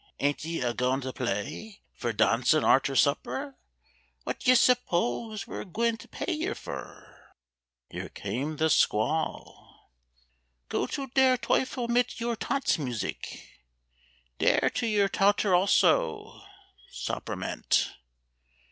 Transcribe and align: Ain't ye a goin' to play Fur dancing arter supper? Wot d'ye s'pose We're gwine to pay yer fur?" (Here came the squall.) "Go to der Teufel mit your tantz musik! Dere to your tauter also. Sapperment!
Ain't 0.19 0.43
ye 0.43 0.61
a 0.61 0.73
goin' 0.73 0.99
to 1.01 1.13
play 1.13 1.83
Fur 1.93 2.11
dancing 2.11 2.63
arter 2.63 2.95
supper? 2.95 3.55
Wot 4.25 4.39
d'ye 4.39 4.55
s'pose 4.55 5.45
We're 5.45 5.63
gwine 5.63 5.97
to 5.97 6.07
pay 6.07 6.33
yer 6.33 6.55
fur?" 6.55 7.35
(Here 7.87 8.09
came 8.09 8.57
the 8.57 8.71
squall.) 8.71 9.91
"Go 10.69 10.87
to 10.87 11.05
der 11.13 11.37
Teufel 11.37 11.87
mit 11.87 12.19
your 12.19 12.35
tantz 12.35 12.79
musik! 12.79 13.47
Dere 14.39 14.71
to 14.73 14.87
your 14.87 15.07
tauter 15.07 15.53
also. 15.53 16.45
Sapperment! 16.91 17.91